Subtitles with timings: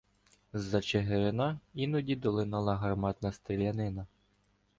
[0.53, 4.07] З-за Чигирина іноді долинала гарматна стрілянина.